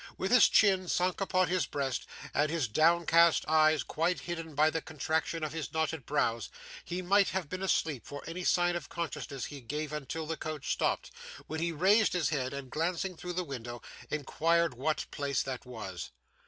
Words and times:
With 0.17 0.31
his 0.31 0.49
chin 0.49 0.87
sunk 0.87 1.21
upon 1.21 1.47
his 1.47 1.67
breast, 1.67 2.07
and 2.33 2.49
his 2.49 2.67
downcast 2.67 3.45
eyes 3.47 3.83
quite 3.83 4.21
hidden 4.21 4.55
by 4.55 4.71
the 4.71 4.81
contraction 4.81 5.43
of 5.43 5.53
his 5.53 5.71
knotted 5.71 6.07
brows, 6.07 6.49
he 6.83 7.03
might 7.03 7.29
have 7.29 7.49
been 7.49 7.61
asleep 7.61 8.03
for 8.03 8.23
any 8.25 8.43
sign 8.43 8.75
of 8.75 8.89
consciousness 8.89 9.45
he 9.45 9.61
gave 9.61 9.93
until 9.93 10.25
the 10.25 10.37
coach 10.37 10.71
stopped, 10.71 11.11
when 11.45 11.59
he 11.59 11.71
raised 11.71 12.13
his 12.13 12.29
head, 12.29 12.51
and 12.51 12.71
glancing 12.71 13.15
through 13.15 13.33
the 13.33 13.43
window, 13.43 13.79
inquired 14.09 14.73
what 14.73 15.05
place 15.11 15.43
that 15.43 15.67
was. 15.67 16.09